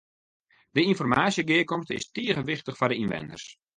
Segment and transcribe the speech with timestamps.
[0.71, 3.45] De ynformaasjegearkomste is tige wichtich foar de ynwenners.